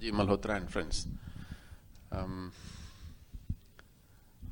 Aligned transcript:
Rajiv 0.00 0.12
Malhotra 0.12 0.56
and 0.56 0.70
friends. 0.70 1.06
Um, 2.10 2.52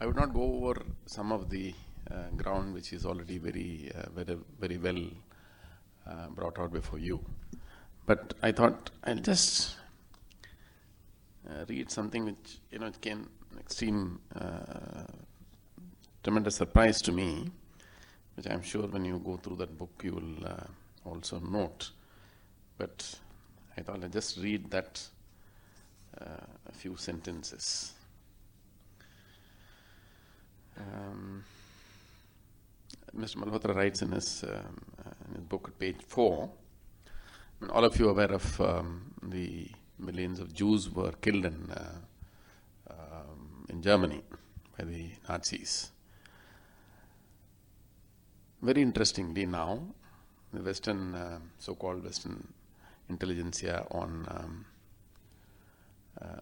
I 0.00 0.04
would 0.06 0.16
not 0.16 0.34
go 0.34 0.42
over 0.42 0.82
some 1.06 1.32
of 1.32 1.48
the 1.48 1.72
uh, 2.10 2.28
ground 2.36 2.74
which 2.74 2.92
is 2.92 3.06
already 3.06 3.38
very, 3.38 3.90
uh, 3.94 4.10
very, 4.10 4.36
very 4.60 4.76
well 4.76 5.02
uh, 6.06 6.28
brought 6.28 6.58
out 6.58 6.72
before 6.72 6.98
you. 6.98 7.24
But 8.04 8.34
I 8.42 8.52
thought 8.52 8.90
I'll 9.04 9.16
just 9.16 9.76
uh, 11.48 11.64
read 11.66 11.90
something 11.90 12.26
which 12.26 12.58
you 12.70 12.78
know 12.80 12.90
came 13.00 13.30
extreme, 13.58 14.20
uh, 14.38 15.04
tremendous 16.22 16.56
surprise 16.56 17.00
to 17.02 17.12
me, 17.12 17.50
which 18.36 18.46
I'm 18.46 18.62
sure 18.62 18.86
when 18.86 19.04
you 19.06 19.18
go 19.18 19.38
through 19.38 19.56
that 19.56 19.78
book 19.78 20.02
you 20.02 20.12
will 20.12 20.46
uh, 20.46 20.66
also 21.06 21.40
note. 21.40 21.90
But 22.76 23.18
I 23.78 23.80
thought 23.80 24.02
I'll 24.02 24.10
just 24.10 24.36
read 24.36 24.70
that 24.70 25.08
a 26.20 26.72
few 26.72 26.96
sentences. 26.96 27.92
Um, 30.78 31.44
Mr. 33.16 33.36
Malhotra 33.36 33.74
writes 33.74 34.02
in 34.02 34.12
his, 34.12 34.44
um, 34.44 34.50
uh, 35.04 35.10
in 35.28 35.34
his 35.36 35.44
book 35.44 35.68
at 35.68 35.78
page 35.78 35.96
4 36.06 36.50
I 37.60 37.64
mean, 37.64 37.70
all 37.70 37.84
of 37.84 37.98
you 37.98 38.08
are 38.08 38.12
aware 38.12 38.32
of 38.32 38.60
um, 38.60 39.14
the 39.22 39.68
millions 39.98 40.38
of 40.38 40.54
Jews 40.54 40.90
were 40.90 41.12
killed 41.12 41.44
in, 41.44 41.70
uh, 41.70 41.98
um, 42.90 43.66
in 43.68 43.82
Germany 43.82 44.22
by 44.76 44.84
the 44.84 45.10
Nazis. 45.28 45.90
Very 48.62 48.82
interestingly, 48.82 49.46
now, 49.46 49.80
the 50.52 50.62
Western, 50.62 51.14
uh, 51.14 51.38
so 51.58 51.74
called 51.74 52.04
Western 52.04 52.46
intelligentsia 53.08 53.86
on, 53.90 54.26
um, 54.30 54.64
uh, 54.64 54.77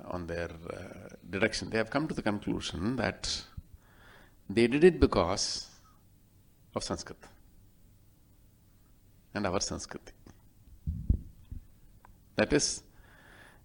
on 0.06 0.26
their 0.26 0.48
uh, 0.48 1.08
direction, 1.30 1.70
they 1.70 1.78
have 1.78 1.90
come 1.90 2.08
to 2.08 2.14
the 2.14 2.22
conclusion 2.22 2.96
that 2.96 3.42
they 4.48 4.66
did 4.66 4.84
it 4.84 5.00
because 5.00 5.66
of 6.74 6.82
Sanskrit 6.82 7.18
and 9.34 9.46
our 9.46 9.58
Sanskriti. 9.58 10.12
That 12.36 12.52
is, 12.52 12.82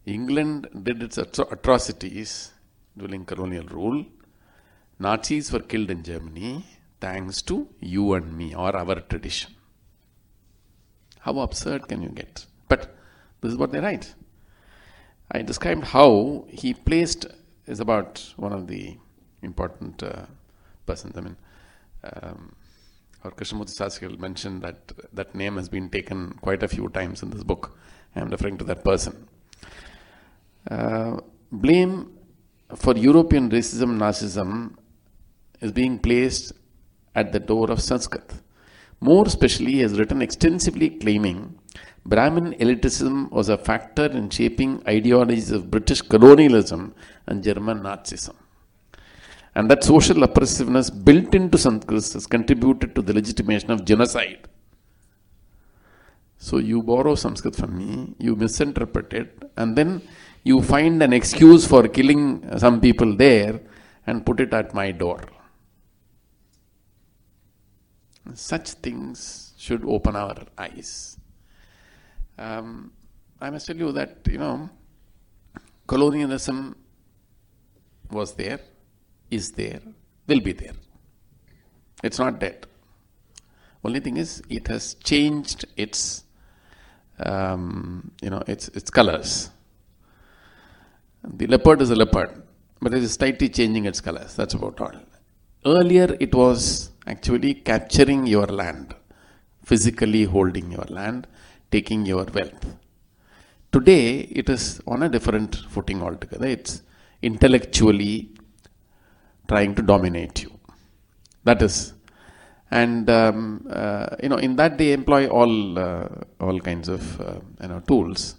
England 0.06 0.68
did 0.84 1.04
its 1.04 1.18
atro- 1.18 1.52
atrocities 1.52 2.52
during 2.98 3.26
colonial 3.26 3.66
rule. 3.66 4.06
Nazis 5.00 5.52
were 5.52 5.60
killed 5.60 5.92
in 5.92 6.04
Germany 6.04 6.66
thanks 7.00 7.42
to 7.44 7.68
you 7.80 8.14
and 8.14 8.38
me 8.38 8.54
or 8.54 8.76
our 8.76 8.96
tradition. 9.02 9.56
How 11.20 11.40
absurd 11.40 11.88
can 11.88 12.02
you 12.02 12.10
get? 12.10 12.46
But 12.68 12.96
this 13.42 13.52
is 13.52 13.58
what 13.58 13.72
they 13.72 13.80
write. 13.80 14.14
I 15.32 15.42
described 15.42 15.86
how 15.86 16.46
he 16.50 16.74
placed 16.74 17.26
is 17.66 17.80
about 17.80 18.34
one 18.36 18.52
of 18.52 18.68
the 18.68 18.98
important 19.42 20.04
uh, 20.04 20.24
persons. 20.86 21.18
I 21.18 21.22
mean, 21.22 21.38
um, 22.04 22.54
our 23.24 23.32
Krishnamurti 23.32 23.70
Saskil 23.70 24.20
mentioned 24.20 24.62
that 24.64 24.92
that 25.14 25.34
name 25.34 25.56
has 25.56 25.70
been 25.70 25.90
taken 25.90 26.34
quite 26.42 26.64
a 26.64 26.68
few 26.68 26.90
times 26.90 27.24
in 27.24 27.30
this 27.30 27.44
book. 27.44 27.78
I 28.16 28.20
am 28.20 28.30
referring 28.30 28.58
to 28.58 28.66
that 28.66 28.84
person. 28.84 29.28
Uh, 30.70 31.18
blame 31.52 32.12
for 32.76 32.96
European 32.98 33.50
racism, 33.50 33.98
Nazism 33.98 34.76
is 35.62 35.72
being 35.72 36.00
placed 36.00 36.54
at 37.16 37.32
the 37.32 37.40
door 37.40 37.72
of 37.72 37.82
Sanskrit. 37.82 38.34
More 39.00 39.26
especially, 39.26 39.74
he 39.74 39.80
has 39.80 39.98
written 39.98 40.22
extensively 40.22 40.90
claiming 40.90 41.58
Brahmin 42.06 42.54
elitism 42.54 43.30
was 43.32 43.50
a 43.50 43.58
factor 43.58 44.06
in 44.06 44.30
shaping 44.30 44.82
ideologies 44.88 45.52
of 45.52 45.70
British 45.70 46.02
colonialism 46.02 46.96
and 47.28 47.44
German 47.44 47.82
Nazism. 47.82 48.36
And 49.54 49.70
that 49.70 49.84
social 49.84 50.24
oppressiveness 50.24 50.90
built 50.90 51.36
into 51.36 51.58
Sanskrit 51.58 52.14
has 52.14 52.26
contributed 52.26 52.96
to 52.96 53.02
the 53.02 53.14
legitimation 53.14 53.70
of 53.72 53.86
genocide. 53.86 54.48
So 56.38 56.58
you 56.58 56.82
borrow 56.82 57.14
Sanskrit 57.14 57.56
from 57.56 57.78
me, 57.78 58.16
you 58.18 58.36
misinterpret 58.36 59.14
it, 59.14 59.44
and 59.58 59.76
then 59.76 60.02
you 60.44 60.62
find 60.64 61.04
an 61.04 61.14
excuse 61.14 61.68
for 61.68 61.88
killing 61.88 62.58
some 62.58 62.82
people 62.82 63.16
there 63.16 63.60
and 64.08 64.26
put 64.26 64.40
it 64.40 64.54
at 64.54 64.74
my 64.74 64.92
door. 64.92 65.22
Such 68.34 68.72
things 68.72 69.54
should 69.58 69.84
open 69.86 70.16
our 70.16 70.38
eyes. 70.58 71.21
Um, 72.42 72.92
I 73.40 73.52
must 73.52 73.68
tell 73.68 73.76
you 73.76 73.92
that, 73.92 74.28
you 74.28 74.40
know, 74.40 74.70
colonialism 75.86 76.76
was 78.10 78.34
there, 78.34 78.60
is 79.30 79.52
there, 79.52 79.82
will 80.28 80.40
be 80.40 80.54
there. 80.54 80.74
It's 82.04 82.18
not 82.18 82.40
dead. 82.40 82.66
Only 83.84 84.00
thing 84.00 84.18
is, 84.18 84.42
it 84.50 84.68
has 84.70 84.96
changed 84.96 85.66
its, 85.78 86.24
um, 87.20 88.12
you 88.24 88.32
know, 88.32 88.44
its 88.48 88.70
its 88.70 88.90
colors. 88.90 89.52
The 91.24 91.46
leopard 91.46 91.82
is 91.84 91.92
a 91.92 91.96
leopard, 91.96 92.42
but 92.82 92.96
it 92.96 93.04
is 93.04 93.14
slightly 93.14 93.50
changing 93.50 93.86
its 93.86 94.02
colors. 94.02 94.36
That's 94.36 94.56
about 94.56 94.82
all. 94.82 95.00
Earlier, 95.64 96.18
it 96.20 96.34
was 96.34 96.90
actually 97.06 97.54
capturing 97.54 98.26
your 98.26 98.48
land, 98.48 98.96
physically 99.64 100.24
holding 100.24 100.72
your 100.72 100.86
land, 100.90 101.28
taking 101.72 102.06
your 102.06 102.26
wealth. 102.26 102.66
Today, 103.72 104.20
it 104.42 104.50
is 104.50 104.82
on 104.86 105.04
a 105.04 105.10
different 105.10 105.56
footing 105.70 106.02
altogether. 106.02 106.46
It's 106.46 106.82
intellectually 107.22 108.32
trying 109.48 109.76
to 109.76 109.82
dominate 109.82 110.44
you. 110.44 110.52
That 111.44 111.62
is, 111.62 111.94
and 112.70 113.10
um, 113.10 113.68
uh, 113.70 114.08
you 114.22 114.30
know, 114.30 114.38
in 114.38 114.56
that 114.58 114.78
they 114.78 114.92
employ 114.94 115.28
all 115.28 115.80
uh, 115.80 116.08
all 116.40 116.60
kinds 116.60 116.88
of 116.88 117.22
uh, 117.22 117.40
you 117.62 117.68
know 117.70 117.80
tools. 117.82 118.36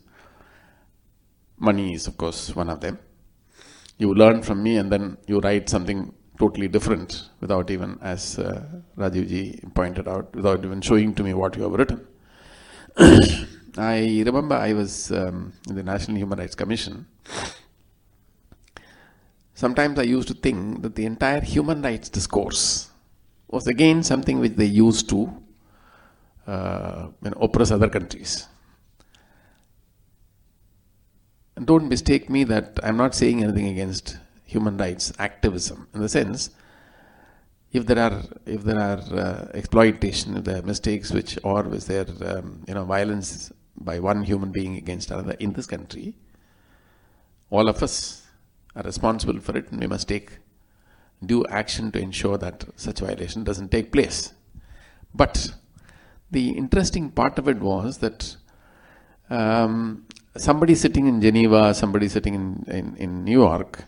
Money 1.58 1.94
is, 1.94 2.06
of 2.06 2.16
course, 2.16 2.54
one 2.54 2.68
of 2.68 2.80
them. 2.80 2.98
You 3.98 4.14
learn 4.14 4.42
from 4.42 4.62
me, 4.62 4.76
and 4.76 4.90
then 4.90 5.16
you 5.26 5.40
write 5.40 5.68
something 5.68 6.12
totally 6.38 6.68
different 6.68 7.28
without 7.40 7.70
even, 7.70 7.98
as 8.02 8.38
uh, 8.38 8.62
pointed 9.74 10.08
out, 10.08 10.34
without 10.34 10.64
even 10.64 10.80
showing 10.80 11.14
to 11.14 11.22
me 11.22 11.34
what 11.34 11.56
you 11.56 11.62
have 11.62 11.72
written. 11.72 12.06
I 12.98 14.22
remember 14.26 14.54
I 14.54 14.72
was 14.72 15.10
um, 15.12 15.52
in 15.68 15.76
the 15.76 15.82
National 15.82 16.16
Human 16.18 16.38
Rights 16.38 16.54
Commission. 16.54 17.06
Sometimes 19.54 19.98
I 19.98 20.02
used 20.02 20.28
to 20.28 20.34
think 20.34 20.82
that 20.82 20.94
the 20.94 21.06
entire 21.06 21.40
human 21.40 21.82
rights 21.82 22.08
discourse 22.08 22.90
was 23.48 23.66
again 23.66 24.02
something 24.02 24.40
which 24.40 24.56
they 24.56 24.66
used 24.66 25.08
to 25.10 25.32
uh, 26.46 27.08
oppress 27.40 27.70
other 27.70 27.88
countries. 27.88 28.48
And 31.54 31.66
don't 31.66 31.88
mistake 31.88 32.28
me 32.28 32.44
that 32.44 32.80
I'm 32.82 32.96
not 32.96 33.14
saying 33.14 33.42
anything 33.42 33.68
against 33.68 34.18
human 34.44 34.76
rights 34.76 35.12
activism 35.18 35.88
in 35.94 36.00
the 36.00 36.08
sense 36.08 36.50
if 37.72 37.86
there 37.86 37.98
are 37.98 38.22
if 38.46 38.62
there 38.62 38.78
are 38.78 39.00
uh, 39.18 39.48
exploitation, 39.54 40.36
if 40.36 40.44
there 40.44 40.58
are 40.58 40.62
mistakes 40.62 41.10
which 41.10 41.38
or 41.42 41.74
is 41.74 41.86
there 41.86 42.06
um, 42.26 42.62
you 42.68 42.74
know 42.74 42.84
violence 42.84 43.50
by 43.76 43.98
one 43.98 44.22
human 44.22 44.52
being 44.52 44.76
against 44.76 45.10
another 45.10 45.34
in 45.40 45.52
this 45.54 45.66
country, 45.66 46.14
all 47.50 47.68
of 47.68 47.82
us 47.82 48.26
are 48.76 48.82
responsible 48.82 49.40
for 49.40 49.56
it, 49.56 49.70
and 49.70 49.80
we 49.80 49.86
must 49.86 50.08
take 50.08 50.38
due 51.24 51.44
action 51.46 51.90
to 51.92 51.98
ensure 51.98 52.36
that 52.36 52.64
such 52.76 53.00
violation 53.00 53.44
doesn't 53.44 53.70
take 53.70 53.90
place. 53.90 54.34
But 55.14 55.54
the 56.30 56.50
interesting 56.50 57.10
part 57.10 57.38
of 57.38 57.48
it 57.48 57.58
was 57.58 57.98
that 57.98 58.36
um, 59.30 60.06
somebody 60.36 60.74
sitting 60.74 61.06
in 61.06 61.20
Geneva, 61.20 61.74
somebody 61.74 62.08
sitting 62.08 62.34
in, 62.34 62.64
in, 62.66 62.96
in 62.96 63.24
New 63.24 63.38
York, 63.38 63.84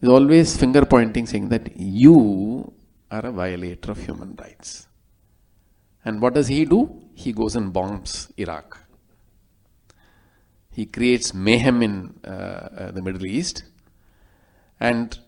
is 0.00 0.08
always 0.08 0.56
finger 0.56 0.84
pointing, 0.86 1.26
saying 1.26 1.50
that 1.50 1.76
you 1.76 2.72
are 3.10 3.26
a 3.26 3.32
violator 3.32 3.90
of 3.90 4.04
human 4.04 4.36
rights. 4.40 4.86
And 6.04 6.20
what 6.20 6.34
does 6.34 6.48
he 6.48 6.64
do? 6.64 7.02
He 7.14 7.32
goes 7.32 7.56
and 7.56 7.72
bombs 7.72 8.32
Iraq. 8.36 8.78
He 10.70 10.86
creates 10.86 11.34
mayhem 11.34 11.82
in 11.82 12.20
uh, 12.24 12.30
uh, 12.30 12.90
the 12.92 13.02
Middle 13.02 13.26
East. 13.26 13.64
And 14.78 15.18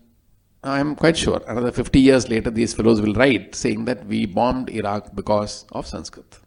I'm 0.63 0.95
quite 0.95 1.17
sure 1.17 1.41
another 1.47 1.71
50 1.71 1.99
years 1.99 2.29
later, 2.29 2.49
these 2.49 2.73
fellows 2.73 3.01
will 3.01 3.13
write 3.13 3.53
saying 3.53 3.85
that 3.85 4.05
we 4.05 4.25
bombed 4.25 4.69
Iraq 4.69 5.13
because 5.13 5.65
of 5.71 5.85
Sanskrit. 5.85 6.39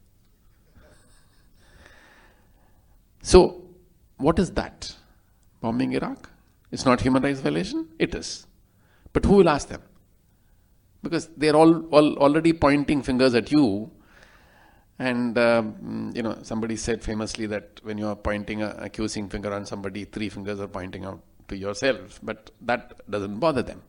So, 3.22 3.64
what 4.16 4.38
is 4.38 4.52
that? 4.52 4.94
Bombing 5.60 5.92
Iraq? 5.92 6.30
It's 6.72 6.84
not 6.84 7.00
human 7.00 7.22
rights 7.22 7.40
violation? 7.40 7.88
It 7.98 8.14
is. 8.14 8.46
But 9.12 9.24
who 9.24 9.34
will 9.36 9.48
ask 9.48 9.68
them? 9.68 9.82
Because 11.08 11.28
they're 11.36 11.56
all, 11.56 11.86
all 11.86 12.16
already 12.18 12.52
pointing 12.52 13.02
fingers 13.02 13.34
at 13.34 13.52
you. 13.52 13.90
And 14.98 15.36
um, 15.38 16.12
you 16.14 16.22
know, 16.22 16.38
somebody 16.42 16.76
said 16.76 17.02
famously 17.02 17.46
that 17.46 17.80
when 17.82 17.98
you 17.98 18.06
are 18.08 18.16
pointing 18.16 18.62
a 18.62 18.70
accusing 18.78 19.28
finger 19.28 19.52
on 19.52 19.66
somebody, 19.66 20.04
three 20.04 20.28
fingers 20.30 20.58
are 20.58 20.68
pointing 20.68 21.04
out 21.04 21.20
to 21.48 21.56
yourself. 21.56 22.18
But 22.22 22.50
that 22.62 23.08
doesn't 23.10 23.38
bother 23.38 23.62
them 23.62 23.82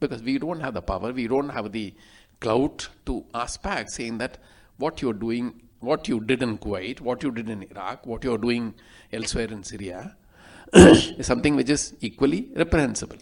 because 0.00 0.22
we 0.22 0.38
don't 0.38 0.60
have 0.60 0.74
the 0.74 0.82
power, 0.82 1.12
we 1.12 1.26
don't 1.26 1.50
have 1.50 1.72
the 1.72 1.94
clout 2.40 2.88
to 3.06 3.24
ask 3.34 3.62
back, 3.62 3.90
saying 3.90 4.18
that 4.18 4.38
what 4.78 5.00
you're 5.02 5.12
doing, 5.12 5.62
what 5.80 6.08
you 6.08 6.20
did 6.20 6.42
in 6.42 6.58
Kuwait, 6.58 7.00
what 7.00 7.22
you 7.22 7.30
did 7.30 7.48
in 7.48 7.62
Iraq, 7.62 8.06
what 8.06 8.24
you're 8.24 8.38
doing 8.38 8.74
elsewhere 9.12 9.48
in 9.48 9.62
Syria, 9.62 10.16
is 10.74 11.26
something 11.26 11.56
which 11.56 11.70
is 11.70 11.94
equally 12.00 12.50
reprehensible. 12.54 13.18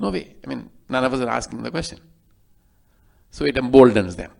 No 0.00 0.10
way. 0.10 0.34
I 0.42 0.48
mean, 0.48 0.70
none 0.88 1.04
of 1.04 1.12
us 1.12 1.20
are 1.20 1.28
asking 1.28 1.62
the 1.62 1.70
question. 1.70 2.00
So 3.30 3.44
it 3.44 3.58
emboldens 3.58 4.16
them. 4.16 4.32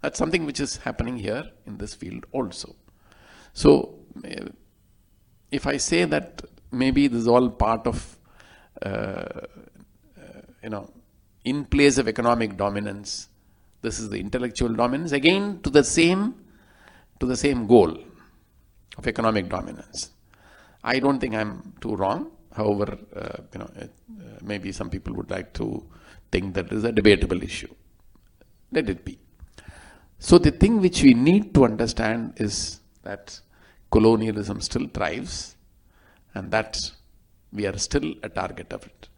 That's 0.00 0.18
something 0.18 0.44
which 0.44 0.58
is 0.58 0.78
happening 0.78 1.16
here 1.16 1.44
in 1.66 1.78
this 1.78 1.94
field 1.94 2.26
also. 2.32 2.74
So, 3.52 4.00
eh, 4.24 4.48
if 5.52 5.68
I 5.68 5.76
say 5.76 6.04
that 6.04 6.42
maybe 6.72 7.06
this 7.06 7.20
is 7.20 7.28
all 7.28 7.48
part 7.48 7.86
of, 7.86 8.18
uh, 8.82 9.42
you 10.64 10.70
know, 10.70 10.90
in 11.44 11.64
place 11.64 11.98
of 11.98 12.08
economic 12.08 12.56
dominance, 12.56 13.28
this 13.82 14.00
is 14.00 14.10
the 14.10 14.18
intellectual 14.18 14.74
dominance 14.74 15.12
again 15.12 15.60
to 15.62 15.70
the 15.70 15.84
same 15.84 16.34
to 17.20 17.26
the 17.26 17.36
same 17.36 17.68
goal 17.68 17.96
of 18.98 19.06
economic 19.06 19.48
dominance. 19.48 20.10
I 20.82 20.98
don't 20.98 21.20
think 21.20 21.36
I'm 21.36 21.74
too 21.80 21.94
wrong. 21.94 22.32
However, 22.54 22.98
uh, 23.16 23.42
you 23.52 23.58
know, 23.60 23.70
uh, 23.80 23.86
maybe 24.42 24.72
some 24.72 24.90
people 24.90 25.14
would 25.14 25.30
like 25.30 25.52
to 25.54 25.84
think 26.30 26.54
that 26.54 26.72
is 26.72 26.84
a 26.84 26.92
debatable 26.92 27.42
issue. 27.42 27.72
Let 28.70 28.88
it 28.88 29.04
be. 29.04 29.18
So 30.18 30.38
the 30.38 30.50
thing 30.50 30.80
which 30.80 31.02
we 31.02 31.14
need 31.14 31.54
to 31.54 31.64
understand 31.64 32.34
is 32.36 32.80
that 33.02 33.40
colonialism 33.90 34.60
still 34.60 34.86
thrives 34.88 35.56
and 36.34 36.50
that 36.50 36.78
we 37.52 37.66
are 37.66 37.76
still 37.78 38.14
a 38.22 38.28
target 38.28 38.72
of 38.72 38.86
it. 38.86 39.08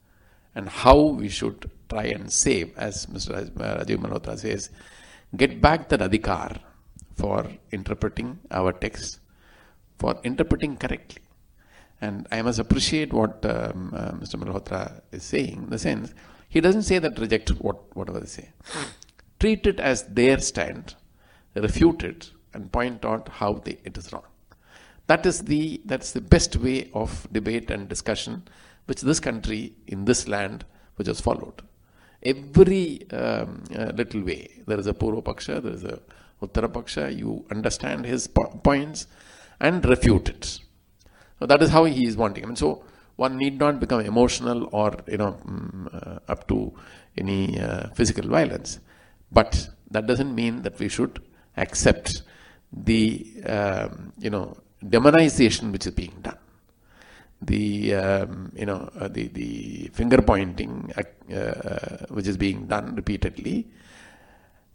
And 0.54 0.68
how 0.68 0.98
we 0.98 1.28
should 1.28 1.70
try 1.88 2.04
and 2.04 2.32
save, 2.32 2.76
as 2.76 3.06
Mr. 3.06 3.50
Rajiv 3.50 3.98
Malhotra 3.98 4.38
says, 4.38 4.70
get 5.36 5.60
back 5.60 5.88
that 5.88 6.00
adhikar 6.00 6.58
for 7.16 7.50
interpreting 7.70 8.38
our 8.50 8.72
text, 8.72 9.20
for 9.98 10.18
interpreting 10.24 10.76
correctly. 10.76 11.23
And 12.04 12.26
I 12.30 12.42
must 12.42 12.58
appreciate 12.58 13.12
what 13.12 13.44
um, 13.54 13.92
uh, 14.00 14.12
Mr. 14.22 14.36
Malhotra 14.40 14.82
is 15.12 15.24
saying, 15.32 15.58
in 15.64 15.70
the 15.70 15.78
sense, 15.78 16.12
he 16.48 16.60
doesn't 16.60 16.86
say 16.90 16.98
that 16.98 17.18
reject 17.18 17.50
what, 17.66 17.78
whatever 17.96 18.20
they 18.20 18.32
say 18.38 18.48
treat 19.44 19.66
it 19.66 19.78
as 19.78 20.04
their 20.04 20.38
stand, 20.38 20.94
refute 21.54 22.02
it, 22.02 22.30
and 22.54 22.72
point 22.72 23.04
out 23.04 23.28
how 23.28 23.52
they, 23.64 23.76
it 23.84 23.98
is 23.98 24.10
wrong. 24.12 24.28
That 25.06 25.26
is 25.26 25.42
the 25.42 25.82
that's 25.84 26.12
the 26.12 26.22
best 26.22 26.56
way 26.56 26.90
of 26.94 27.28
debate 27.30 27.70
and 27.70 27.86
discussion, 27.86 28.48
which 28.86 29.02
this 29.02 29.20
country 29.20 29.74
in 29.86 30.06
this 30.06 30.26
land 30.28 30.64
which 30.96 31.08
has 31.08 31.20
followed. 31.20 31.60
Every 32.22 33.06
um, 33.10 33.64
uh, 33.76 33.92
little 33.94 34.22
way 34.22 34.62
there 34.66 34.78
is 34.78 34.86
a 34.86 34.94
Purva 34.94 35.22
Paksha, 35.22 35.62
there 35.62 35.74
is 35.74 35.84
a 35.84 36.00
Uttara 36.40 36.68
Paksha. 36.68 37.14
You 37.14 37.44
understand 37.50 38.06
his 38.06 38.26
po- 38.26 38.58
points 38.64 39.06
and 39.60 39.84
refute 39.84 40.30
it. 40.30 40.58
So 41.38 41.46
that 41.46 41.62
is 41.62 41.70
how 41.70 41.84
he 41.84 42.06
is 42.06 42.16
wanting. 42.16 42.44
I 42.44 42.46
mean, 42.46 42.56
so 42.56 42.84
one 43.16 43.36
need 43.36 43.58
not 43.58 43.80
become 43.80 44.00
emotional 44.00 44.68
or 44.72 44.96
you 45.06 45.18
know 45.18 45.36
um, 45.46 45.88
uh, 45.92 46.18
up 46.28 46.46
to 46.48 46.72
any 47.16 47.60
uh, 47.60 47.88
physical 47.90 48.28
violence. 48.28 48.80
But 49.30 49.68
that 49.90 50.06
doesn't 50.06 50.34
mean 50.34 50.62
that 50.62 50.78
we 50.78 50.88
should 50.88 51.22
accept 51.56 52.22
the 52.72 53.42
um, 53.46 54.12
you 54.18 54.30
know 54.30 54.56
demonization 54.84 55.72
which 55.72 55.86
is 55.86 55.92
being 55.92 56.14
done, 56.22 56.38
the 57.42 57.94
um, 57.94 58.52
you 58.56 58.66
know 58.66 58.90
uh, 58.98 59.08
the 59.08 59.28
the 59.28 59.90
finger 59.92 60.20
pointing 60.22 60.92
uh, 60.96 61.34
uh, 61.34 62.06
which 62.10 62.26
is 62.26 62.36
being 62.36 62.66
done 62.66 62.94
repeatedly 62.94 63.66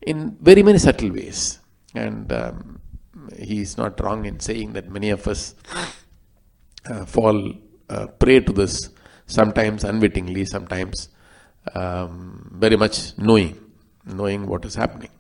in 0.02 0.38
very 0.42 0.64
many 0.64 0.78
subtle 0.78 1.12
ways, 1.12 1.60
and 1.94 2.32
um, 2.32 2.80
he 3.38 3.62
is 3.62 3.78
not 3.78 4.00
wrong 4.00 4.26
in 4.26 4.40
saying 4.40 4.74
that 4.74 4.90
many 4.90 5.10
of 5.10 5.28
us 5.28 5.56
uh, 6.88 7.06
fall 7.06 7.54
uh, 7.90 8.08
prey 8.08 8.40
to 8.40 8.54
this 8.54 8.90
sometimes 9.26 9.84
unwittingly, 9.84 10.46
sometimes 10.46 11.10
um, 11.76 12.50
very 12.54 12.78
much 12.78 13.18
knowing 13.18 13.58
knowing 14.06 14.48
what 14.48 14.66
is 14.66 14.76
happening. 14.76 15.12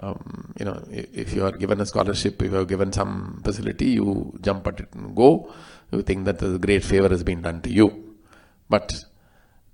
Um, 0.00 0.54
you 0.58 0.64
know, 0.64 0.82
if 0.90 1.34
you 1.34 1.44
are 1.44 1.52
given 1.52 1.80
a 1.80 1.86
scholarship, 1.86 2.42
if 2.42 2.50
you 2.50 2.58
are 2.58 2.64
given 2.64 2.92
some 2.92 3.40
facility, 3.44 3.90
you 3.90 4.36
jump 4.40 4.66
at 4.66 4.80
it 4.80 4.88
and 4.94 5.14
go. 5.14 5.52
You 5.90 6.02
think 6.02 6.24
that 6.24 6.42
a 6.42 6.58
great 6.58 6.82
favor 6.82 7.08
has 7.10 7.22
been 7.22 7.42
done 7.42 7.60
to 7.62 7.70
you. 7.70 8.16
But 8.68 9.04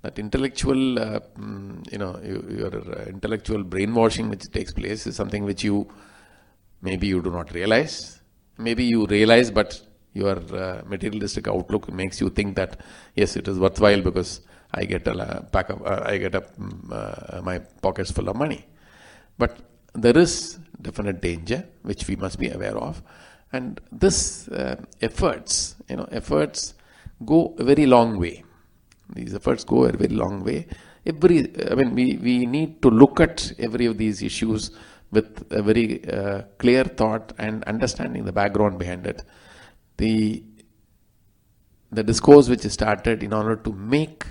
that 0.03 0.19
intellectual, 0.19 0.99
uh, 0.99 1.21
mm, 1.39 1.91
you 1.93 1.99
know, 1.99 2.19
your 2.23 2.73
intellectual 3.09 3.63
brainwashing 3.63 4.29
which 4.29 4.51
takes 4.51 4.73
place 4.73 5.07
is 5.07 5.15
something 5.17 5.45
which 5.45 5.63
you 5.63 5.89
maybe 6.83 7.07
you 7.07 7.23
do 7.23 7.31
not 7.31 7.53
realize. 7.53 8.21
Maybe 8.59 8.85
you 8.85 9.07
realize, 9.07 9.53
but 9.53 9.81
your 10.19 10.37
uh, 10.55 10.83
materialistic 10.87 11.49
outlook 11.49 11.93
makes 11.93 12.21
you 12.21 12.29
think 12.31 12.57
that 12.57 12.81
yes, 13.15 13.37
it 13.37 13.49
is 13.49 13.59
worthwhile 13.59 14.03
because 14.03 14.41
I 14.73 14.85
get 14.85 15.07
a 15.07 15.47
pack 15.51 15.71
of, 15.71 15.87
uh, 15.87 16.03
I 16.05 16.19
get 16.19 16.35
a, 16.35 16.43
mm, 16.43 16.93
uh, 16.93 17.43
my 17.43 17.59
pockets 17.59 18.11
full 18.11 18.29
of 18.29 18.37
money. 18.37 18.67
But 19.39 19.59
there 19.95 20.19
is 20.19 20.59
definite 20.83 21.21
danger 21.21 21.65
which 21.83 22.07
we 22.09 22.17
must 22.17 22.39
be 22.39 22.51
aware 22.51 22.77
of, 22.77 23.03
and 23.53 23.81
this 23.91 24.49
uh, 24.49 24.77
efforts, 25.01 25.77
you 25.89 25.97
know, 25.97 26.09
efforts 26.11 26.75
go 27.25 27.55
a 27.59 27.65
very 27.65 27.87
long 27.87 28.19
way. 28.19 28.45
These 29.15 29.35
efforts 29.35 29.65
go 29.65 29.85
a 29.85 29.93
very 29.93 30.15
long 30.15 30.45
way. 30.45 30.67
Every, 31.07 31.39
I 31.71 31.75
mean, 31.75 31.95
we, 31.95 32.17
we 32.17 32.47
need 32.47 32.83
to 32.83 32.91
look 32.91 33.21
at 33.21 33.53
every 33.59 33.87
of 33.87 33.97
these 33.97 34.23
issues 34.23 34.71
with 35.11 35.47
a 35.51 35.63
very 35.63 36.07
uh, 36.11 36.43
clear 36.59 36.85
thought 36.85 37.33
and 37.39 37.65
understanding 37.65 38.25
the 38.25 38.33
background 38.33 38.79
behind 38.79 39.07
it. 39.07 39.23
The 39.99 40.43
the 41.91 42.03
discourse 42.03 42.49
which 42.49 42.65
is 42.65 42.73
started 42.73 43.23
in 43.23 43.33
order 43.33 43.57
to 43.57 43.73
make 43.73 44.25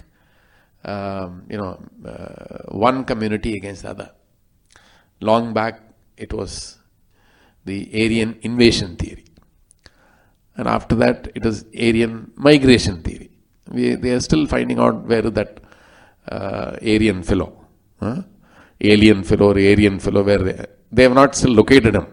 um, 0.87 1.43
you 1.49 1.57
know, 1.57 1.79
uh, 2.05 2.71
one 2.71 3.03
community 3.03 3.55
against 3.55 3.83
the 3.83 3.89
other. 3.89 4.11
Long 5.19 5.53
back, 5.53 5.81
it 6.15 6.31
was 6.33 6.77
the 7.65 7.89
Aryan 7.93 8.37
invasion 8.41 8.95
theory. 8.95 9.25
And 10.55 10.67
after 10.67 10.95
that, 10.95 11.29
it 11.35 11.43
was 11.43 11.65
Aryan 11.75 12.31
migration 12.35 13.01
theory. 13.03 13.31
We, 13.69 13.95
they 13.95 14.11
are 14.11 14.19
still 14.21 14.47
finding 14.47 14.79
out 14.79 15.05
where 15.05 15.23
that 15.23 15.59
uh, 16.29 16.77
Aryan 16.81 17.23
fellow, 17.23 17.65
huh? 17.99 18.21
alien 18.79 19.23
fellow 19.23 19.47
or 19.51 19.55
Aryan 19.55 19.99
fellow, 19.99 20.23
where 20.23 20.37
they, 20.37 20.65
they 20.91 21.03
have 21.03 21.13
not 21.13 21.35
still 21.35 21.51
located 21.51 21.95
him. 21.95 22.07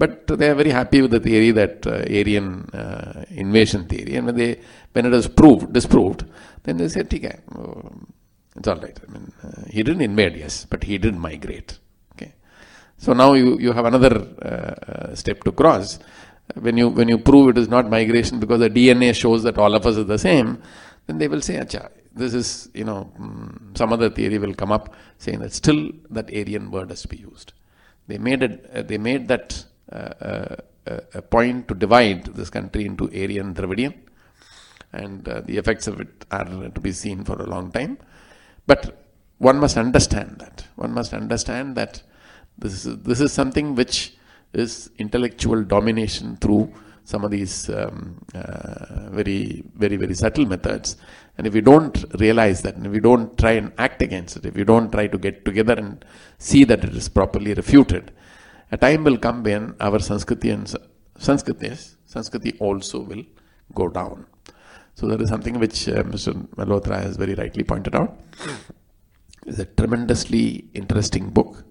But 0.00 0.26
they 0.26 0.48
are 0.48 0.54
very 0.54 0.70
happy 0.70 1.02
with 1.02 1.10
the 1.10 1.20
theory 1.20 1.50
that 1.50 1.86
uh, 1.86 2.04
Aryan 2.20 2.46
uh, 2.72 3.24
invasion 3.28 3.84
theory. 3.84 4.16
And 4.16 4.24
when 4.26 4.36
they 4.36 4.58
when 4.94 5.04
it 5.04 5.10
was 5.10 5.28
proved, 5.28 5.74
disproved, 5.74 6.24
then 6.62 6.78
they 6.78 6.88
said, 6.88 7.12
okay, 7.12 7.38
it's 8.56 8.66
all 8.66 8.76
right. 8.76 8.98
I 9.06 9.12
mean, 9.12 9.30
uh, 9.44 9.64
he 9.68 9.82
didn't 9.82 10.00
invade, 10.00 10.36
yes, 10.36 10.64
but 10.64 10.84
he 10.84 10.96
did 10.96 11.14
migrate. 11.16 11.78
Okay. 12.14 12.32
So 12.96 13.12
now 13.12 13.34
you, 13.34 13.58
you 13.58 13.72
have 13.72 13.84
another 13.84 14.14
uh, 14.40 14.90
uh, 14.92 15.14
step 15.14 15.44
to 15.44 15.52
cross. 15.52 15.98
When 16.54 16.78
you 16.78 16.88
when 16.88 17.08
you 17.10 17.18
prove 17.18 17.50
it 17.50 17.58
is 17.58 17.68
not 17.68 17.90
migration 17.90 18.40
because 18.40 18.60
the 18.60 18.70
DNA 18.70 19.14
shows 19.14 19.42
that 19.42 19.58
all 19.58 19.74
of 19.74 19.84
us 19.86 19.98
are 19.98 20.04
the 20.04 20.18
same, 20.18 20.62
then 21.06 21.18
they 21.18 21.28
will 21.28 21.42
say, 21.42 21.56
Acha, 21.56 21.90
this 22.14 22.32
is, 22.32 22.70
you 22.72 22.84
know, 22.84 23.12
mm, 23.20 23.76
some 23.76 23.92
other 23.92 24.08
theory 24.08 24.38
will 24.38 24.54
come 24.54 24.72
up 24.72 24.94
saying 25.18 25.40
that 25.40 25.52
still 25.52 25.90
that 26.08 26.30
Aryan 26.30 26.70
word 26.70 26.88
has 26.88 27.02
to 27.02 27.08
be 27.08 27.18
used. 27.18 27.52
They 28.08 28.18
made 28.18 28.42
it, 28.42 28.70
uh, 28.74 28.82
they 28.82 28.98
made 28.98 29.28
that 29.28 29.66
a 29.90 31.22
point 31.22 31.68
to 31.68 31.74
divide 31.74 32.24
this 32.26 32.50
country 32.50 32.86
into 32.86 33.04
Aryan 33.08 33.54
Dravidian, 33.54 33.94
and 34.92 35.24
the 35.24 35.56
effects 35.56 35.86
of 35.86 36.00
it 36.00 36.24
are 36.30 36.44
to 36.44 36.80
be 36.80 36.92
seen 36.92 37.24
for 37.24 37.40
a 37.40 37.46
long 37.46 37.70
time. 37.70 37.98
But 38.66 39.04
one 39.38 39.58
must 39.58 39.76
understand 39.76 40.36
that. 40.38 40.66
One 40.76 40.92
must 40.92 41.14
understand 41.14 41.76
that 41.76 42.02
this 42.58 42.84
is, 42.84 42.98
this 42.98 43.20
is 43.20 43.32
something 43.32 43.74
which 43.74 44.16
is 44.52 44.90
intellectual 44.98 45.62
domination 45.64 46.36
through 46.36 46.72
some 47.04 47.24
of 47.24 47.30
these 47.30 47.70
um, 47.70 48.22
uh, 48.34 49.08
very, 49.10 49.64
very, 49.74 49.96
very 49.96 50.14
subtle 50.14 50.46
methods. 50.46 50.96
And 51.38 51.46
if 51.46 51.54
we 51.54 51.60
don't 51.60 52.04
realize 52.18 52.62
that, 52.62 52.76
and 52.76 52.86
if 52.86 52.92
we 52.92 53.00
don't 53.00 53.36
try 53.38 53.52
and 53.52 53.72
act 53.78 54.02
against 54.02 54.36
it, 54.36 54.46
if 54.46 54.54
we 54.54 54.64
don't 54.64 54.92
try 54.92 55.06
to 55.06 55.18
get 55.18 55.44
together 55.44 55.74
and 55.74 56.04
see 56.38 56.64
that 56.64 56.84
it 56.84 56.94
is 56.94 57.08
properly 57.08 57.54
refuted, 57.54 58.12
a 58.70 58.76
time 58.76 59.04
will 59.04 59.18
come 59.18 59.42
when 59.42 59.74
our 59.80 59.98
Sanskriti 59.98 60.52
and 60.52 60.66
Sanskritis, 61.18 61.96
Sanskriti 62.08 62.56
also 62.60 63.00
will 63.00 63.24
go 63.74 63.88
down. 63.88 64.26
So 64.94 65.06
that 65.08 65.20
is 65.20 65.28
something 65.28 65.58
which 65.58 65.88
uh, 65.88 66.02
Mr. 66.02 66.34
Malhotra 66.56 67.02
has 67.02 67.16
very 67.16 67.34
rightly 67.34 67.64
pointed 67.64 67.94
out. 67.94 68.18
It's 69.46 69.58
a 69.58 69.64
tremendously 69.64 70.68
interesting 70.74 71.30
book. 71.30 71.64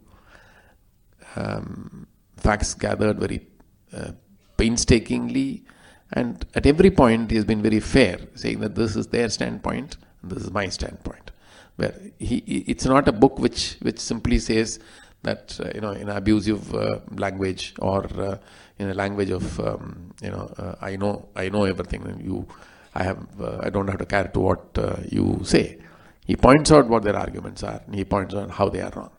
Um, 1.36 2.08
facts 2.38 2.74
gathered 2.74 3.20
very 3.20 3.48
uh, 3.94 4.12
painstakingly, 4.58 5.64
and 6.12 6.46
at 6.56 6.66
every 6.66 6.90
point 6.90 7.30
he 7.30 7.36
has 7.38 7.46
been 7.46 7.62
very 7.62 7.80
fair, 7.80 8.20
saying 8.36 8.60
that 8.62 8.76
this 8.76 8.96
is 8.96 9.08
their 9.08 9.30
standpoint, 9.30 9.98
this 10.24 10.44
is 10.44 10.52
my 10.52 10.68
standpoint. 10.68 11.32
Where 11.76 11.94
he, 12.18 12.38
it's 12.68 12.86
not 12.86 13.08
a 13.08 13.12
book 13.12 13.40
which 13.40 13.78
which 13.82 14.00
simply 14.00 14.40
says 14.40 14.80
that 15.24 15.60
uh, 15.60 15.70
you 15.76 15.82
know 15.82 15.92
in 15.92 16.10
abusive 16.10 16.74
uh, 16.74 17.00
language 17.16 17.74
or 17.80 18.06
uh, 18.20 18.38
in 18.78 18.90
a 18.90 18.94
language 18.94 19.30
of 19.30 19.60
um, 19.60 20.14
you 20.22 20.30
know 20.30 20.52
uh, 20.58 20.76
I 20.82 20.96
know 20.96 21.30
I 21.36 21.50
know 21.50 21.66
everything 21.66 22.04
and 22.04 22.24
you 22.24 22.48
I 22.96 23.04
have 23.04 23.42
uh, 23.42 23.60
I 23.62 23.70
don't 23.70 23.88
have 23.88 24.00
to 24.00 24.06
care 24.06 24.28
to 24.28 24.40
what 24.40 24.78
uh, 24.78 24.98
you 25.10 25.42
say. 25.44 25.78
He 26.26 26.36
points 26.36 26.72
out 26.72 26.88
what 26.88 27.04
their 27.04 27.16
arguments 27.16 27.64
are 27.64 27.82
he 27.92 28.06
points 28.06 28.34
out 28.34 28.52
how 28.52 28.70
they 28.70 28.82
are 28.82 28.92
wrong. 28.96 29.12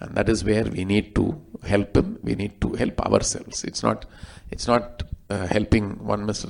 And 0.00 0.14
that 0.16 0.28
is 0.28 0.44
where 0.44 0.64
we 0.64 0.84
need 0.84 1.14
to 1.14 1.40
help 1.62 1.96
him. 1.96 2.18
We 2.22 2.34
need 2.34 2.60
to 2.62 2.72
help 2.72 3.00
ourselves. 3.00 3.64
It's 3.64 3.82
not 3.82 4.06
it's 4.50 4.66
not 4.66 5.02
helping 5.28 6.04
one 6.04 6.26
Mr. 6.26 6.48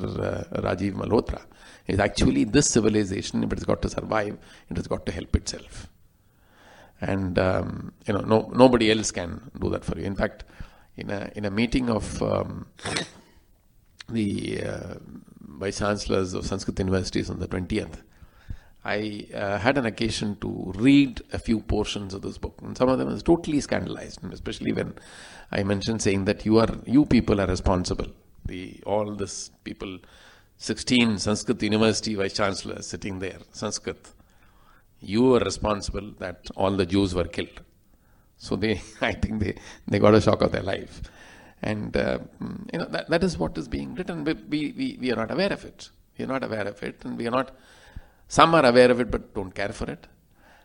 Rajiv 0.63 0.95
Malhotra. 0.95 1.43
It's 1.87 2.01
actually 2.01 2.45
this 2.45 2.69
civilization, 2.69 3.45
if 3.45 3.53
it's 3.53 3.65
got 3.65 3.83
to 3.83 3.89
survive, 3.89 4.37
it 4.71 4.77
has 4.77 4.87
got 4.87 5.07
to 5.07 5.13
help 5.13 5.37
itself 5.37 5.89
and 7.01 7.39
um, 7.39 7.93
you 8.07 8.15
know 8.15 8.21
no, 8.21 8.51
nobody 8.55 8.91
else 8.91 9.11
can 9.11 9.51
do 9.61 9.71
that 9.71 9.85
for 9.85 9.99
you. 9.99 10.05
In 10.05 10.17
fact 10.17 10.45
in 10.97 11.11
a 11.11 11.31
in 11.35 11.45
a 11.45 11.51
meeting 11.51 11.91
of 11.91 12.23
um, 12.23 12.67
the 14.09 14.63
uh, 14.63 14.95
vice 15.41 15.79
chancellors 15.79 16.35
of 16.35 16.47
sanskrit 16.47 16.79
universities 16.79 17.31
on 17.31 17.39
the 17.39 17.49
20th 17.49 18.03
i 18.85 19.27
uh, 19.35 19.59
had 19.59 19.79
an 19.79 19.87
occasion 19.87 20.37
to 20.41 20.73
read 20.77 21.23
a 21.33 21.39
few 21.39 21.61
portions 21.61 22.13
of 22.13 22.21
this 22.21 22.37
book. 22.37 22.61
And 22.63 22.77
some 22.77 22.89
of 22.89 22.99
them 22.99 23.09
was 23.09 23.23
totally 23.23 23.61
scandalized 23.61 24.21
especially 24.33 24.73
when 24.73 24.95
i 25.51 25.63
mentioned 25.63 26.03
saying 26.03 26.27
that 26.27 26.45
you 26.45 26.59
are 26.59 26.73
you 26.87 27.07
people 27.07 27.41
are 27.41 27.47
responsible. 27.47 28.09
The 28.47 28.81
all 28.85 29.15
this 29.15 29.51
people 29.65 29.99
16 30.59 31.19
sanskrit 31.19 31.63
university 31.63 32.15
vice 32.15 32.35
chancellors 32.35 32.87
sitting 32.87 33.19
there 33.19 33.39
sanskrit 33.53 34.13
you 35.07 35.23
were 35.25 35.41
responsible 35.41 36.13
that 36.19 36.51
all 36.57 36.73
the 36.77 36.87
Jews 36.87 37.15
were 37.15 37.25
killed. 37.25 37.61
So 38.37 38.57
they, 38.57 38.81
I 39.01 39.13
think 39.13 39.41
they, 39.41 39.57
they 39.87 39.99
got 39.99 40.15
a 40.15 40.21
shock 40.21 40.43
of 40.43 40.53
their 40.53 40.63
life. 40.63 41.03
And, 41.63 41.97
uh, 41.97 42.19
you 42.73 42.79
know, 42.79 42.87
that, 42.87 43.09
that 43.09 43.25
is 43.25 43.39
what 43.39 43.57
is 43.57 43.69
being 43.69 43.95
written. 43.95 44.25
We, 44.25 44.35
we, 44.35 44.99
we 45.01 45.13
are 45.13 45.17
not 45.17 45.31
aware 45.31 45.53
of 45.53 45.65
it. 45.65 45.89
We 46.19 46.25
are 46.25 46.29
not 46.29 46.45
aware 46.45 46.67
of 46.67 46.83
it. 46.83 47.05
And 47.05 47.17
we 47.17 47.27
are 47.27 47.31
not, 47.31 47.53
some 48.29 48.55
are 48.55 48.67
aware 48.67 48.91
of 48.91 49.01
it 49.01 49.11
but 49.11 49.35
don't 49.35 49.55
care 49.55 49.71
for 49.73 49.91
it. 49.91 50.07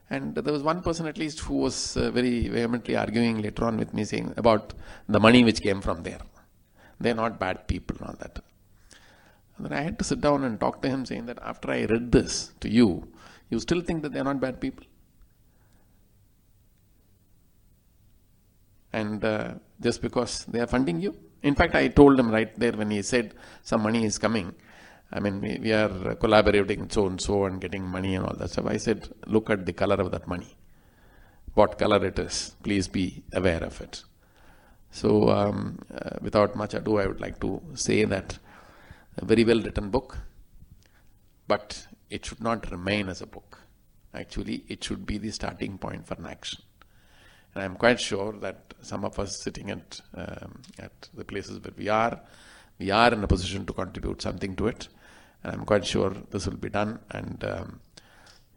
And 0.10 0.36
there 0.36 0.52
was 0.52 0.64
one 0.64 0.82
person 0.82 1.06
at 1.06 1.18
least 1.18 1.40
who 1.42 1.58
was 1.58 1.96
uh, 1.96 2.10
very 2.10 2.48
vehemently 2.48 2.96
arguing 2.96 3.42
later 3.42 3.66
on 3.66 3.78
with 3.78 3.94
me 3.94 4.04
saying 4.04 4.34
about 4.38 4.74
the 5.08 5.20
money 5.20 5.44
which 5.44 5.62
came 5.62 5.82
from 5.82 6.02
there. 6.04 6.20
They're 7.00 7.14
not 7.14 7.40
bad 7.40 7.68
people 7.68 7.96
and 8.00 8.08
all 8.08 8.16
that. 8.20 8.40
And 9.56 9.66
then 9.68 9.78
I 9.78 9.82
had 9.82 10.00
to 10.00 10.04
sit 10.04 10.20
down 10.22 10.44
and 10.44 10.60
talk 10.60 10.82
to 10.82 10.90
him 10.90 11.06
saying 11.06 11.28
that 11.28 11.38
after 11.42 11.70
I 11.70 11.86
read 11.86 12.12
this 12.12 12.52
to 12.62 12.70
you, 12.70 13.08
you 13.50 13.60
still 13.60 13.82
think 13.82 14.04
that 14.04 14.14
they 14.14 14.20
are 14.20 14.24
not 14.24 14.40
bad 14.40 14.60
people. 14.60 14.86
And 18.92 19.24
uh, 19.24 19.54
just 19.82 20.02
because 20.02 20.46
they 20.46 20.60
are 20.60 20.68
funding 20.68 21.00
you. 21.00 21.16
In 21.42 21.56
fact, 21.56 21.76
I 21.76 21.88
told 21.88 22.20
him 22.20 22.32
right 22.32 22.58
there 22.60 22.74
when 22.74 22.92
he 22.92 23.02
said 23.02 23.34
some 23.62 23.82
money 23.84 24.04
is 24.06 24.18
coming. 24.18 24.54
I 25.12 25.20
mean, 25.20 25.42
we, 25.42 25.58
we 25.58 25.72
are 25.72 26.16
collaborating 26.16 26.90
so 26.90 27.08
and 27.08 27.20
so 27.20 27.46
and 27.46 27.60
getting 27.62 27.84
money 27.84 28.16
and 28.16 28.26
all 28.26 28.36
that 28.36 28.50
stuff. 28.52 28.66
I 28.68 28.78
said, 28.78 29.10
look 29.26 29.50
at 29.50 29.66
the 29.66 29.74
color 29.74 29.96
of 29.96 30.12
that 30.12 30.28
money. 30.28 30.56
What 31.54 31.78
color 31.78 32.06
it 32.06 32.20
is. 32.20 32.56
Please 32.62 32.88
be 32.88 33.24
aware 33.34 33.64
of 33.64 33.80
it. 33.82 34.04
So, 34.92 35.30
um, 35.30 35.80
uh, 35.94 36.18
without 36.22 36.56
much 36.56 36.74
ado, 36.74 36.98
I 36.98 37.08
would 37.08 37.22
like 37.22 37.40
to 37.42 37.62
say 37.76 38.06
that 38.06 38.38
a 39.18 39.26
very 39.26 39.44
well 39.44 39.62
written 39.62 39.90
book, 39.90 40.18
but 41.48 41.88
it 42.10 42.26
should 42.26 42.42
not 42.42 42.70
remain 42.72 43.10
as 43.10 43.22
a 43.22 43.28
book. 43.28 43.60
Actually, 44.14 44.64
it 44.68 44.84
should 44.84 45.06
be 45.06 45.18
the 45.18 45.32
starting 45.32 45.78
point 45.78 46.08
for 46.08 46.16
an 46.16 46.26
action. 46.26 46.62
And 47.54 47.64
I'm 47.64 47.76
quite 47.76 48.00
sure 48.00 48.34
that 48.34 48.74
some 48.82 49.06
of 49.06 49.20
us 49.20 49.42
sitting 49.42 49.72
at 49.72 50.02
um, 50.16 50.62
at 50.78 51.10
the 51.14 51.26
places 51.26 51.60
where 51.60 51.74
we 51.78 51.90
are, 51.90 52.20
we 52.78 52.92
are 52.92 53.14
in 53.14 53.24
a 53.24 53.28
position 53.28 53.66
to 53.66 53.74
contribute 53.74 54.22
something 54.22 54.56
to 54.56 54.68
it. 54.68 54.88
And 55.44 55.54
I'm 55.54 55.66
quite 55.66 55.86
sure 55.86 56.12
this 56.32 56.48
will 56.48 56.58
be 56.58 56.70
done. 56.70 57.00
And 57.12 57.44
um, 57.44 57.80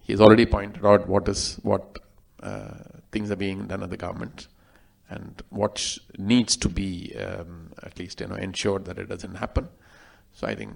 he's 0.01 0.21
already 0.21 0.47
pointed 0.47 0.85
out 0.85 1.09
what 1.09 1.29
is 1.29 1.59
what 1.63 1.99
uh, 2.43 2.75
things 3.11 3.31
are 3.31 3.37
being 3.37 3.67
done 3.67 3.83
at 3.83 3.91
the 3.91 3.97
government 3.97 4.49
and 5.09 5.43
what 5.51 5.79
sh- 5.79 5.99
needs 6.19 6.57
to 6.57 6.69
be 6.69 7.15
um, 7.17 7.73
at 7.83 7.99
least 7.99 8.21
you 8.21 8.27
know 8.27 8.35
ensured 8.35 8.85
that 8.87 8.99
it 8.99 9.09
doesn't 9.09 9.37
happen. 9.37 9.69
So 10.33 10.47
I 10.47 10.55
think 10.55 10.75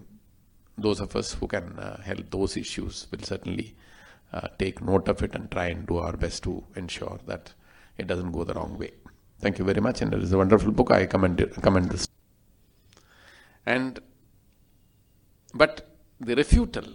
those 0.79 1.01
of 1.01 1.17
us 1.17 1.35
who 1.35 1.47
can 1.47 1.79
uh, 1.79 2.01
help 2.03 2.31
those 2.31 2.57
issues 2.57 3.07
will 3.11 3.21
certainly 3.21 3.75
uh, 4.33 4.49
take 4.59 4.83
note 4.83 5.09
of 5.09 5.23
it 5.23 5.35
and 5.35 5.51
try 5.51 5.67
and 5.67 5.87
do 5.87 5.99
our 5.99 6.17
best 6.17 6.43
to 6.43 6.63
ensure 6.77 7.19
that 7.27 7.53
it 7.99 8.07
doesn't 8.07 8.33
go 8.33 8.45
the 8.45 8.55
wrong 8.55 8.77
way. 8.79 8.91
Thank 9.41 9.59
you 9.59 9.65
very 9.65 9.81
much, 9.81 10.03
and 10.03 10.13
it 10.13 10.23
is 10.23 10.33
a 10.33 10.39
wonderful 10.39 10.73
book. 10.73 10.91
I 10.91 11.07
commend 11.07 11.41
it, 11.41 11.55
commend 11.63 11.91
this. 11.91 12.09
And 13.65 14.01
but 15.55 15.97
the 16.21 16.35
refutal 16.35 16.95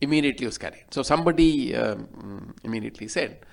immediately 0.00 0.46
was 0.46 0.58
carried. 0.58 0.86
So 0.90 1.02
somebody 1.02 1.74
um, 1.74 2.54
immediately 2.64 3.08
said 3.08 3.44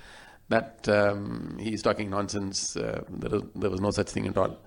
that 0.49 0.87
um, 0.87 1.57
he 1.59 1.73
is 1.73 1.81
talking 1.81 2.09
nonsense. 2.09 2.75
Uh, 2.75 3.03
there, 3.09 3.35
is, 3.35 3.41
there 3.55 3.69
was 3.69 3.81
no 3.81 3.91
such 3.91 4.09
thing 4.09 4.27
at 4.27 4.37
all. 4.37 4.57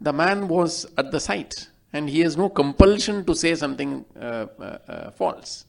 The 0.00 0.12
man 0.12 0.48
was 0.48 0.86
at 0.96 1.10
the 1.10 1.20
site 1.20 1.68
and 1.96 2.10
he 2.10 2.20
has 2.20 2.36
no 2.36 2.48
compulsion 2.60 3.24
to 3.24 3.34
say 3.42 3.54
something 3.54 4.04
uh, 4.20 4.46
uh, 4.60 4.78
uh, 4.94 5.10
false. 5.12 5.64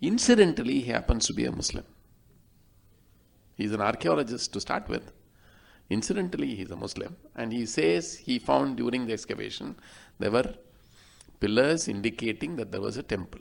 Incidentally, 0.00 0.80
he 0.80 0.90
happens 0.90 1.26
to 1.28 1.34
be 1.40 1.44
a 1.44 1.52
Muslim. 1.52 1.84
He's 3.54 3.72
an 3.72 3.80
archaeologist 3.80 4.52
to 4.54 4.60
start 4.60 4.88
with. 4.88 5.12
Incidentally, 5.88 6.54
he's 6.56 6.70
a 6.70 6.76
Muslim, 6.84 7.16
and 7.36 7.52
he 7.52 7.64
says 7.64 8.14
he 8.16 8.38
found 8.40 8.76
during 8.76 9.06
the 9.06 9.12
excavation 9.12 9.76
there 10.18 10.32
were 10.32 10.50
pillars 11.38 11.86
indicating 11.86 12.56
that 12.56 12.72
there 12.72 12.80
was 12.80 12.96
a 12.96 13.04
temple. 13.04 13.40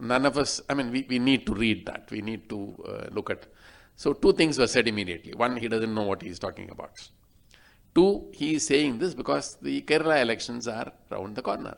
None 0.00 0.26
of 0.26 0.36
us, 0.36 0.60
I 0.68 0.74
mean, 0.74 0.90
we, 0.90 1.06
we 1.08 1.20
need 1.20 1.46
to 1.46 1.54
read 1.54 1.86
that. 1.86 2.10
We 2.10 2.20
need 2.20 2.48
to 2.48 2.58
uh, 2.88 3.06
look 3.12 3.30
at 3.30 3.46
so, 3.96 4.12
two 4.12 4.32
things 4.32 4.58
were 4.58 4.66
said 4.66 4.88
immediately. 4.88 5.34
One, 5.34 5.56
he 5.56 5.68
doesn't 5.68 5.94
know 5.94 6.02
what 6.02 6.22
he 6.22 6.28
is 6.28 6.38
talking 6.38 6.70
about. 6.70 7.08
Two, 7.94 8.26
he 8.32 8.54
is 8.54 8.66
saying 8.66 8.98
this 8.98 9.14
because 9.14 9.56
the 9.62 9.82
Kerala 9.82 10.20
elections 10.20 10.66
are 10.66 10.92
round 11.10 11.36
the 11.36 11.42
corner. 11.42 11.76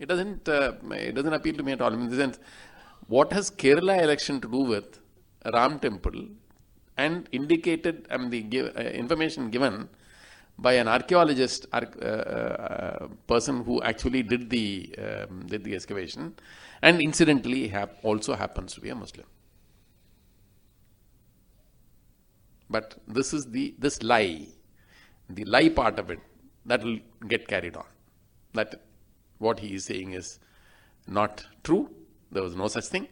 It 0.00 0.06
doesn't, 0.06 0.48
uh, 0.48 0.72
it 0.90 1.14
doesn't 1.14 1.32
appeal 1.32 1.54
to 1.54 1.62
me 1.62 1.72
at 1.72 1.80
all. 1.80 1.92
In 1.92 2.10
the 2.10 2.16
sense, 2.16 2.40
what 3.06 3.32
has 3.32 3.52
Kerala 3.52 4.02
election 4.02 4.40
to 4.40 4.48
do 4.48 4.58
with 4.58 4.98
Ram 5.52 5.78
temple 5.78 6.26
and 6.96 7.28
indicated, 7.30 8.06
I 8.10 8.16
mean, 8.16 8.30
the 8.30 8.42
give, 8.42 8.76
uh, 8.76 8.80
information 8.80 9.50
given 9.50 9.88
by 10.58 10.74
an 10.74 10.88
archaeologist 10.88 11.66
uh, 11.72 11.76
uh, 11.76 13.08
person 13.26 13.64
who 13.64 13.80
actually 13.82 14.22
did 14.22 14.50
the 14.50 14.94
um, 14.98 15.46
did 15.46 15.64
the 15.64 15.74
excavation 15.74 16.34
and 16.82 17.00
incidentally 17.00 17.68
hap- 17.68 17.98
also 18.02 18.34
happens 18.34 18.74
to 18.74 18.80
be 18.80 18.88
a 18.90 18.94
Muslim. 18.94 19.26
But 22.68 22.98
this 23.06 23.32
is 23.34 23.46
the 23.50 23.74
this 23.78 24.02
lie, 24.02 24.46
the 25.28 25.44
lie 25.44 25.68
part 25.68 25.98
of 25.98 26.10
it 26.10 26.20
that 26.66 26.82
will 26.82 26.98
get 27.28 27.46
carried 27.46 27.76
on. 27.76 27.84
That 28.54 28.82
what 29.38 29.60
he 29.60 29.74
is 29.74 29.84
saying 29.84 30.12
is 30.12 30.38
not 31.06 31.46
true. 31.64 31.90
There 32.30 32.42
was 32.42 32.56
no 32.56 32.68
such 32.68 32.86
thing. 32.86 33.08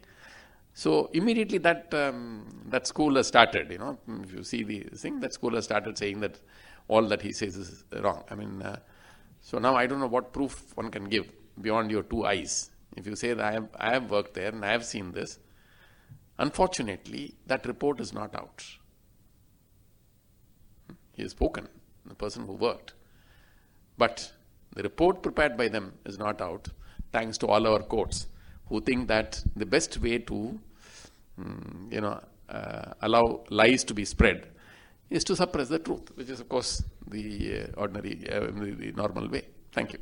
So 0.73 1.11
immediately 1.13 1.59
that 1.59 1.93
um, 1.93 2.47
that 2.69 2.87
school 2.87 3.17
has 3.17 3.27
started. 3.27 3.71
You 3.71 3.79
know, 3.79 3.99
if 4.23 4.33
you 4.33 4.43
see 4.43 4.63
the 4.63 4.81
thing, 4.95 5.21
that 5.21 5.35
school 5.35 5.55
has 5.55 5.65
started 5.65 5.99
saying 5.99 6.21
that 6.21 6.41
all 6.89 7.03
that 7.09 7.23
he 7.23 7.33
says 7.33 7.57
is 7.57 7.85
wrong. 8.03 8.25
I 8.31 8.35
mean, 8.35 8.63
uh, 8.63 8.79
so 9.41 9.59
now 9.59 9.77
I 9.77 9.87
don't 9.87 10.01
know 10.01 10.07
what 10.07 10.33
proof 10.33 10.77
one 10.77 10.91
can 10.91 11.05
give 11.05 11.31
beyond 11.61 11.91
your 11.91 12.03
two 12.03 12.25
eyes. 12.25 12.70
If 12.97 13.07
you 13.07 13.17
say 13.17 13.33
that 13.35 13.45
I 13.45 13.53
have, 13.53 13.69
I 13.77 13.93
have 13.93 14.11
worked 14.11 14.35
there 14.35 14.49
and 14.49 14.65
I 14.65 14.73
have 14.73 14.85
seen 14.85 15.13
this, 15.13 15.39
unfortunately, 16.39 17.35
that 17.47 17.67
report 17.67 18.01
is 18.01 18.13
not 18.13 18.35
out. 18.35 18.65
He 21.13 21.23
has 21.23 21.33
spoken, 21.33 21.69
the 22.07 22.15
person 22.15 22.47
who 22.47 22.55
worked. 22.55 22.95
But 23.97 24.33
the 24.75 24.83
report 24.83 25.23
prepared 25.23 25.57
by 25.57 25.69
them 25.69 25.93
is 26.07 26.19
not 26.19 26.41
out, 26.41 26.69
thanks 27.13 27.39
to 27.39 27.47
all 27.47 27.67
our 27.67 27.81
courts 27.81 28.27
who 28.67 28.81
think 28.81 29.09
that 29.09 29.43
the 29.57 29.67
best 29.67 30.01
way 30.01 30.19
to, 30.19 30.59
um, 31.39 31.89
you 31.91 32.01
know, 32.01 32.21
uh, 32.49 32.93
allow 33.03 33.45
lies 33.51 33.85
to 33.85 33.95
be 33.95 34.05
spread 34.05 34.49
is 35.09 35.25
to 35.25 35.37
suppress 35.37 35.69
the 35.69 35.79
truth, 35.79 36.11
which 36.15 36.31
is, 36.31 36.41
of 36.41 36.49
course, 36.49 36.83
the 37.09 37.63
uh, 37.63 37.81
ordinary, 37.81 38.29
uh, 38.31 38.41
the 38.41 38.93
normal 38.97 39.29
way. 39.29 39.43
Thank 39.73 39.93
you. 39.93 39.99